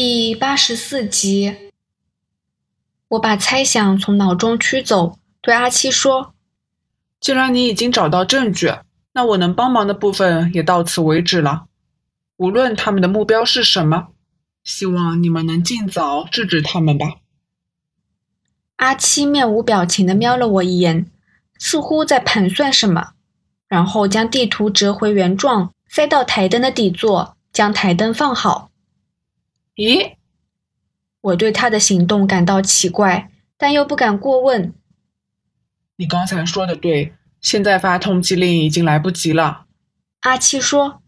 [0.00, 1.72] 第八十四集，
[3.08, 6.34] 我把猜想从脑中驱走，对阿七说
[7.18, 8.72] ：“既然你已经找到证据，
[9.12, 11.64] 那我能帮忙的部分也到此为止了。
[12.36, 14.10] 无论他们的目标是什么，
[14.62, 17.16] 希望你们能尽早制止他们吧。”
[18.78, 21.10] 阿七面无表情的瞄了我一眼，
[21.58, 23.14] 似乎在盘算什么，
[23.66, 28.67] 然后将地图折回原状，塞到台灯的底座，将台灯放好。
[29.78, 30.14] 咦，
[31.20, 34.74] 我对他的行动感到奇怪，但又不敢过问。
[35.94, 39.66] 你刚才说的对，现在发通缉令已经来不及了。
[40.22, 41.00] 阿七说，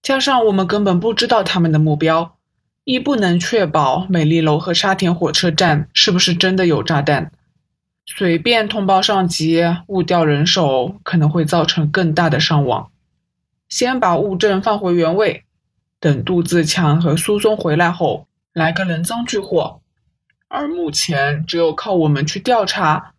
[0.00, 2.38] 加上我们根本不知道他们的目标，
[2.84, 7.30] 一不能确保美丽楼和沙田火车站是不是真的有炸弹。
[8.06, 12.90] 随便通报上级，误调人手可能会造成更大的伤亡。
[13.68, 15.44] 先把物证放回原位。
[16.00, 19.82] 等杜自强和苏松回来后，来个人赃俱获。
[20.48, 23.12] 而目前只有靠我们去调查，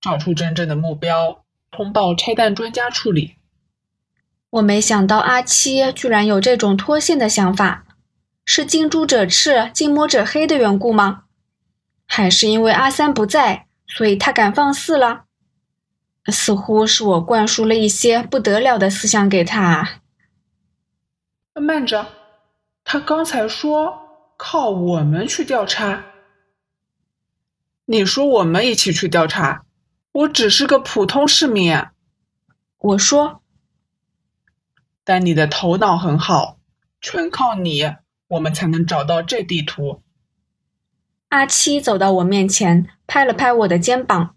[0.00, 3.34] 找出真正的目标，通报拆弹专家处理。
[4.50, 7.84] 我没想到阿七居然有这种脱线的想法，
[8.44, 11.24] 是近朱者赤，近墨者黑的缘故吗？
[12.06, 15.24] 还是因为阿三不在，所以他敢放肆了？
[16.26, 20.00] 似乎是我灌输了一些不得了的思想给他。
[21.54, 22.19] 慢着。
[22.92, 26.06] 他刚才说靠我们去调查，
[27.84, 29.64] 你说我们一起去调查，
[30.10, 31.80] 我只是个普通市民。
[32.78, 33.44] 我说，
[35.04, 36.58] 但你的头脑很好，
[37.00, 37.94] 全靠你，
[38.26, 40.02] 我们才能找到这地图。
[41.28, 44.34] 阿七走到我面前，拍了拍我的肩膀，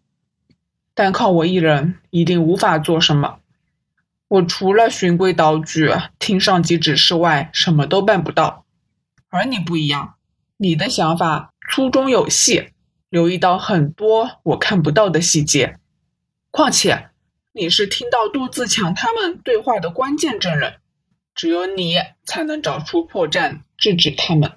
[0.93, 3.39] 单靠我一人一定无法做什么。
[4.33, 8.65] 我除了循规蹈矩、听上级指示外，什么都办不到。
[9.29, 10.15] 而你不一样，
[10.57, 12.69] 你的想法粗中有细，
[13.09, 15.77] 留意到很多我看不到的细节。
[16.49, 17.11] 况且，
[17.51, 20.77] 你是听到杜自强他们对话的关键证人，
[21.35, 24.53] 只有你才能找出破绽，制止他们。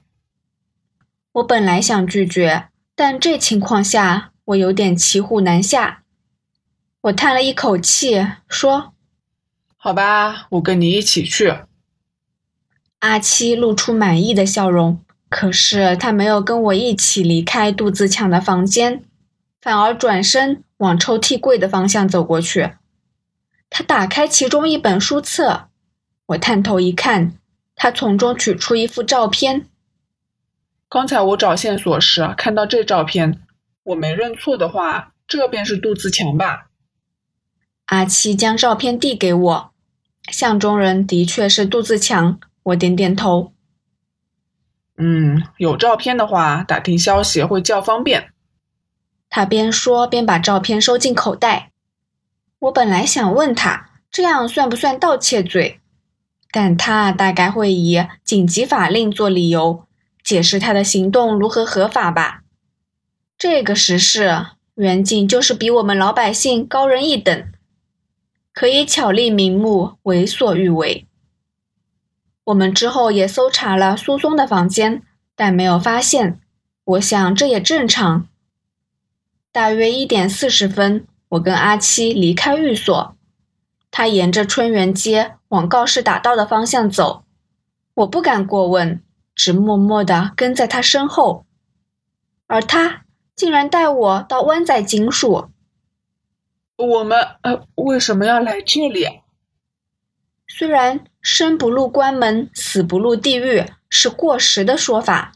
[1.33, 6.05] 我本来想拒绝，但这情况下我有点骑虎难下。
[7.03, 8.95] 我叹了一口气，说。
[9.77, 11.55] 好吧，我跟你一起去。
[13.01, 19.05] 阿七露出满意的笑容，可是他没有跟我一起离开杜自强的房间，
[19.61, 22.73] 反而转身往抽屉柜的方向走过去。
[23.71, 25.69] 他打开其中一本书册，
[26.27, 27.35] 我探头一看，
[27.77, 29.67] 他从中取出一幅照片。
[30.89, 33.41] 刚才我找线索时看到这照片，
[33.85, 36.69] 我没认错的话，这便是杜自强吧？
[37.87, 39.71] 阿七将照片递给我。
[40.31, 43.53] 相中人的确是杜自强，我点点头。
[44.99, 48.31] 嗯，有照片的话，打听消息会较方便。
[49.29, 51.71] 他边说边把照片收进口袋。
[52.59, 55.81] 我本来想问他这样算不算盗窃罪，
[56.51, 59.87] 但他大概会以紧急法令做理由，
[60.25, 62.43] 解释他的行动如何合法吧。
[63.39, 67.47] 这个时事，袁景就是比我们老百姓高人一等。
[68.57, 71.07] 可以巧立名目，为所欲为。
[72.45, 75.03] 我们之后也搜查了苏松的房间，
[75.35, 76.41] 但没有发现。
[76.85, 78.27] 我想这也正常。
[79.53, 83.15] 大约一点四十分，我跟阿七离开寓所，
[83.91, 87.25] 他沿着春园街往告士打道的方向走。
[87.93, 89.03] 我不敢过问，
[89.35, 91.45] 只默默地跟在他身后，
[92.47, 93.03] 而他
[93.35, 95.51] 竟然带我到湾仔警署。
[96.77, 99.23] 我们呃为什么要来这里？
[100.47, 105.33] 虽然“生不入关门，死不入地狱”是过时的说法，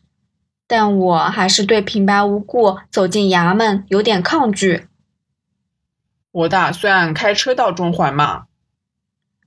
[0.66, 4.86] 但我还是对平白无故走进衙门有点抗拒。
[6.30, 8.46] 我打算开车到中环嘛。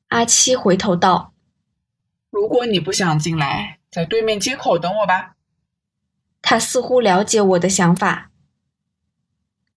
[0.10, 1.34] 阿七回头道
[2.30, 5.36] ：“如果你不想进来，在对面街口等我吧。”
[6.42, 8.32] 他似乎了解我的想法。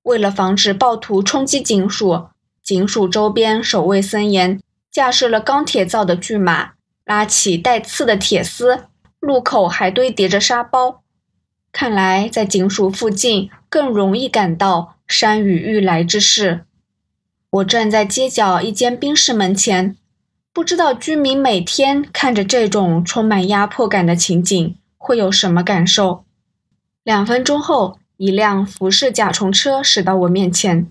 [0.07, 2.29] 为了防止暴徒冲击警署，
[2.63, 6.75] 警署周边守卫森严，架设了钢铁造的巨马，
[7.05, 8.85] 拉起带刺的铁丝，
[9.19, 11.03] 路口还堆叠着沙包。
[11.73, 16.65] 看来在警署附近更容易感到山雨欲来之势。
[17.51, 19.97] 我站在街角一间冰室门前，
[20.53, 26.25] 不知道居民每天看着这种充满压迫感的情景会有什么感受。
[27.03, 27.99] 两分钟后。
[28.17, 30.91] 一辆服饰甲虫车驶到我面前，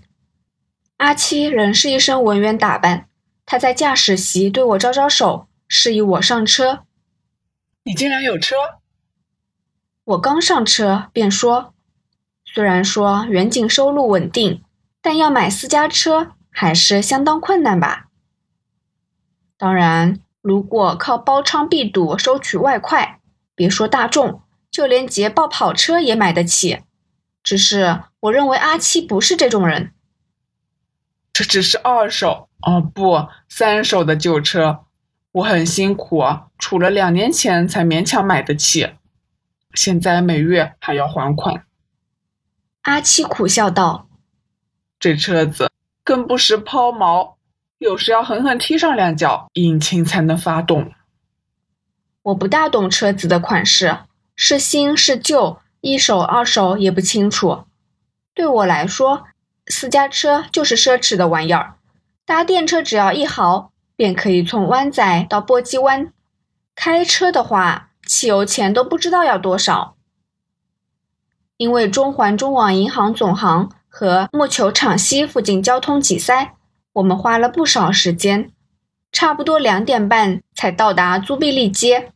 [0.98, 3.08] 阿七仍是一身文员打扮，
[3.44, 6.84] 他在驾驶席对我招招手，示意我上车。
[7.82, 8.54] 你竟然有车？
[10.04, 11.74] 我刚上车便说
[12.46, 14.62] ：“虽然说远景收入稳定，
[15.02, 18.06] 但要买私家车还是相当困难吧？
[19.58, 23.18] 当然，如果靠包娼避堵收取外快，
[23.56, 26.82] 别说大众，就连捷豹跑车也买得起。
[27.46, 29.92] 只是我认为阿七不是这种人。
[31.32, 34.80] 这只是二手哦，不，三手的旧车。
[35.30, 36.24] 我很辛苦，
[36.58, 38.94] 储了两年钱才勉强买得起。”
[39.74, 41.64] 现在每月还要还款，
[42.82, 44.08] 阿七苦笑道
[44.98, 45.70] ：“这车子
[46.02, 47.34] 更不时抛锚，
[47.78, 50.92] 有时要狠狠踢上两脚，引擎才能发动。”
[52.22, 53.98] 我不大懂车子的款式，
[54.34, 57.62] 是新是旧，一手二手也不清楚。
[58.34, 59.26] 对我来说，
[59.68, 61.74] 私家车就是奢侈的玩意儿。
[62.24, 66.12] 搭电车只要一毫，便可以从湾仔到波基湾。
[66.74, 69.94] 开车的话，汽油钱都不知道要多少，
[71.56, 76.54] 因为中环中网银行总行和木球场西附近交通挤塞，
[76.94, 78.50] 我们花了不少时间，
[79.12, 82.10] 差不多两点半才到达租庇利街。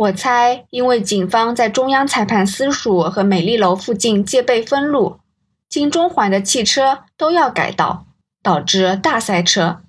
[0.00, 5.20] 我猜，因为警方在中央裁判司署和美丽楼附近戒备封路，
[5.68, 8.06] 经中环的汽车都要改道，
[8.42, 9.82] 导致大塞车。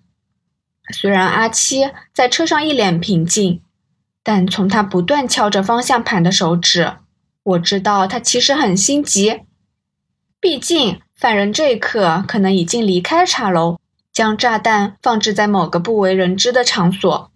[0.94, 3.62] 虽然阿七在车上一脸平静。
[4.24, 6.94] 但从他不断敲着方向盘的手指，
[7.42, 9.42] 我知道他其实很心急。
[10.40, 13.80] 毕竟犯人这一刻可能已经离开茶楼，
[14.14, 17.32] 将炸弹放置在某个不为人知的场所。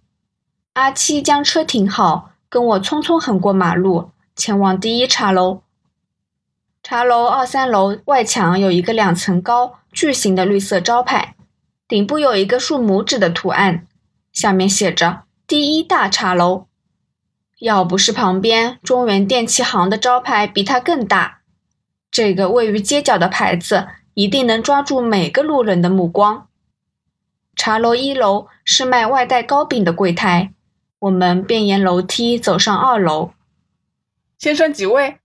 [0.73, 5.61] 阿七将车停好，跟我匆匆横过马路，前往第一茶楼。
[6.81, 11.35] 茶楼二三楼外墙有一个两层高、巨型的绿色招牌，
[11.85, 13.85] 顶部有一个竖拇指的图案，
[14.31, 16.67] 下面写着“第一大茶楼”。
[17.59, 21.41] 要不是旁边中原电器行的招牌比它更大，
[22.09, 26.47] 这个位于街角的牌子一定能抓住每个路人的目光。
[27.57, 30.53] 茶楼一楼是卖外带糕饼的柜台，
[30.99, 33.33] 我们便沿楼梯走上二楼。
[34.37, 35.19] 先生几位？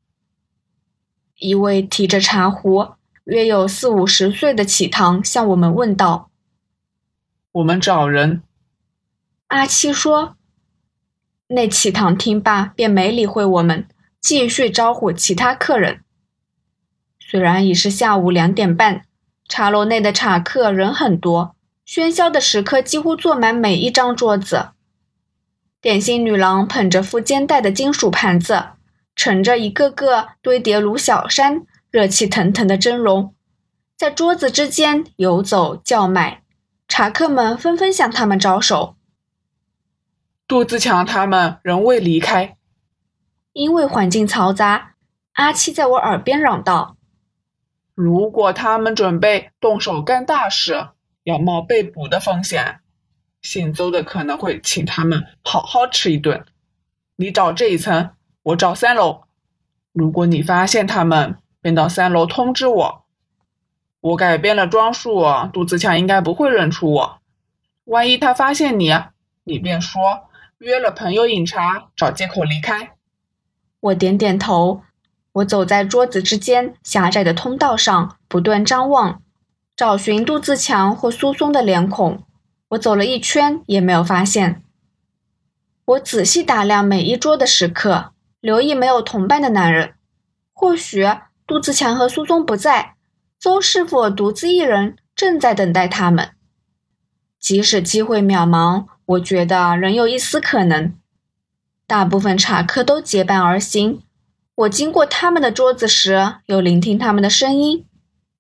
[1.37, 2.95] 一位提着茶壶、
[3.25, 6.31] 约有四五十岁的乞堂向我们问道
[7.53, 8.43] ：“我们找人。”
[9.49, 10.37] 阿七说。
[11.49, 13.89] 那乞堂听罢，便没理会我们，
[14.21, 16.01] 继续招呼其他客人。
[17.19, 19.05] 虽然已是下午两点半，
[19.49, 24.69] 茶楼内的茶客人很多，喧嚣的食客几乎坐满每一张桌子。
[25.81, 28.65] 点心女郎捧着附肩带的金属盘子，
[29.15, 33.35] 盛着一个个堆叠如小山、热气腾腾的蒸笼，
[33.97, 36.43] 在桌子之间游走叫卖。
[36.87, 38.97] 茶客们纷纷向他们招手。
[40.49, 42.57] 杜自强他们仍未离开，
[43.53, 44.95] 因为环境嘈杂。
[45.35, 46.97] 阿七在我耳边嚷道
[47.95, 50.89] ：“如果他们准备动手干大事，
[51.23, 52.81] 要冒被捕的风险，
[53.43, 56.45] 姓邹的可能会请他们好好吃一顿。
[57.17, 58.11] 你找这一层，
[58.43, 59.23] 我找三楼。
[59.93, 63.05] 如果你发现他们，便到三楼通知我。
[64.01, 67.21] 我改变了装束，杜自强应该不会认出我。
[67.85, 68.95] 万一他发现你，
[69.45, 70.01] 你便说。”
[70.61, 72.91] 约了朋友饮茶，找借口离开。
[73.81, 74.83] 我点点头。
[75.33, 79.23] 我走在桌子之间狭窄的通道上，不断张望，
[79.75, 82.23] 找寻杜自强或苏松的脸孔。
[82.71, 84.63] 我走了一圈，也没有发现。
[85.85, 89.95] 我仔细打量每一桌的食客，留意没有同伴的男人。
[90.53, 91.09] 或许
[91.47, 92.95] 杜自强和苏松不在，
[93.39, 96.31] 邹师傅独自一人正在等待他们。
[97.39, 98.87] 即使机会渺茫。
[99.11, 100.95] 我觉得仍有一丝可能。
[101.85, 104.03] 大部分茶客都结伴而行。
[104.55, 107.87] 我经过他们的桌子时，又聆听他们的声音，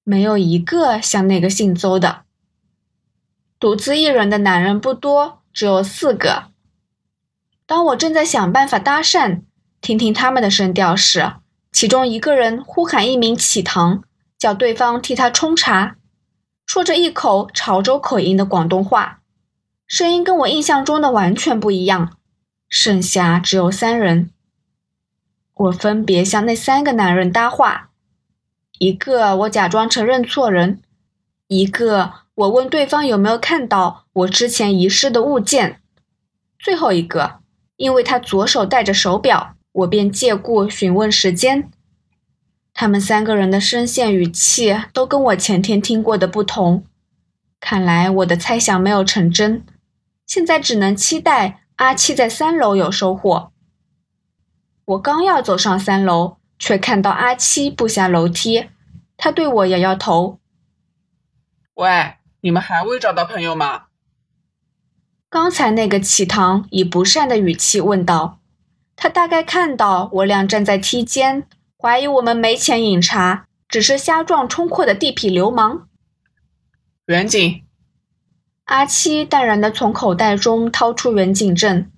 [0.04, 2.22] 没有一个像那个姓邹的。
[3.60, 6.44] 独自一人的男人不多，只有四个。
[7.66, 9.42] 当我正在想办法搭讪，
[9.82, 11.34] 听听他们的声调时，
[11.70, 14.02] 其中一个人呼喊一名乞堂，
[14.38, 15.96] 叫对方替他冲茶，
[16.64, 19.20] 说着一口潮州口音的广东话。
[19.86, 22.16] 声音跟我印象中的完全不一样，
[22.70, 24.30] 剩下只有三人。
[25.52, 27.90] 我分别向那三个男人搭话，
[28.78, 30.80] 一个我假装承认错人，
[31.48, 35.80] 一个我问对方有没有看到我之前遗失的物件，
[36.58, 37.40] 最后一个，
[37.76, 41.70] 因为他左手戴着手表，我便借故询问时间。
[42.72, 46.84] 他们三个人的声线语气都跟我前天听过的不同，
[47.60, 49.62] 看来我的猜想没有成真。
[50.26, 53.52] 现在只能期待阿七在三楼有收获。
[54.86, 58.68] 我刚要走上三楼，却看到阿七步下楼梯。
[59.18, 60.38] 他对我摇摇头
[61.74, 63.84] ：“喂，你们还未找到朋友吗？”
[65.30, 68.40] 刚才那个启堂以不善的语气问道
[68.96, 71.46] ：“他大概看到我俩站在梯间，
[71.78, 75.88] 怀疑我们没钱饮茶，只是瞎撞冲阔的地痞流氓。”
[77.06, 77.64] 远景，
[78.64, 81.90] 阿七淡然的从口袋中掏出远景证。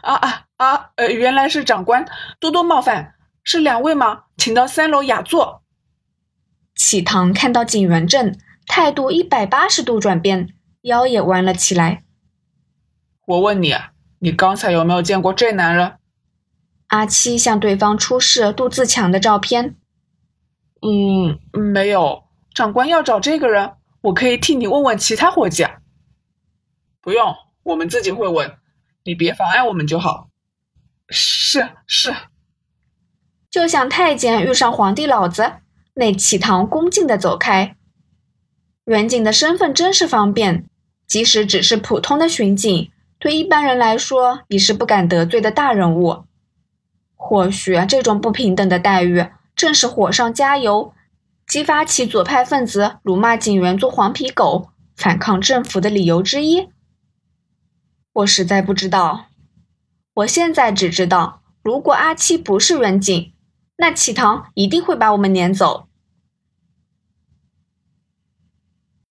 [0.00, 0.90] 啊啊啊！
[0.96, 2.08] 呃，原来是长官，
[2.40, 4.24] 多多冒犯，是两位吗？
[4.36, 5.62] 请到三楼雅座。
[6.74, 12.02] 启堂看到警员证，态度一百八十度转变，腰也弯了起来。
[13.26, 13.74] 我问你，
[14.18, 15.96] 你刚才有没有见过这男人？
[16.88, 19.76] 阿七向对方出示杜自强的照片。
[20.82, 21.38] 嗯，
[21.72, 22.24] 没有。
[22.54, 25.66] 长官要找这个人，我可以替你问问其他伙计。
[27.00, 28.58] 不用，我们自己会问，
[29.04, 30.28] 你别妨碍我们就好。
[31.08, 32.14] 是是。
[33.50, 35.52] 就像太监遇上皇帝老子，
[35.94, 37.76] 那启堂恭敬的走开。
[38.86, 40.68] 远景的身份真是方便，
[41.06, 42.90] 即使只是普通的巡警。
[43.18, 46.24] 对一般人来说，已是不敢得罪的大人物。
[47.14, 50.92] 或许这种不平等的待遇，正是火上加油，
[51.46, 56.66] 激发起左派分子辱骂警员做黄皮狗、反抗政府的理由之一。
[58.14, 59.26] 我实在不知道。
[60.14, 63.32] 我现在只知道，如果阿七不是远警，
[63.76, 65.86] 那启堂一定会把我们撵走。